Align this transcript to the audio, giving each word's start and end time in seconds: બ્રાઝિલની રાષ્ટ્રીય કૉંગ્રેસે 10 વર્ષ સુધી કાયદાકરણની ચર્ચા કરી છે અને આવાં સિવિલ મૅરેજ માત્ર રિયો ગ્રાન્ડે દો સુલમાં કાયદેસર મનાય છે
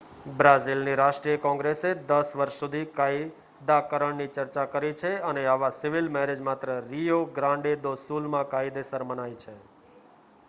બ્રાઝિલની 0.37 0.93
રાષ્ટ્રીય 0.95 1.39
કૉંગ્રેસે 1.41 1.89
10 2.05 2.31
વર્ષ 2.37 2.55
સુધી 2.55 2.87
કાયદાકરણની 2.93 4.27
ચર્ચા 4.29 4.65
કરી 4.71 4.93
છે 4.93 5.11
અને 5.23 5.43
આવાં 5.45 5.75
સિવિલ 5.75 6.09
મૅરેજ 6.09 6.41
માત્ર 6.41 6.71
રિયો 6.87 7.19
ગ્રાન્ડે 7.35 7.75
દો 7.83 7.91
સુલમાં 8.01 8.49
કાયદેસર 8.49 9.03
મનાય 9.03 9.37
છે 9.43 9.55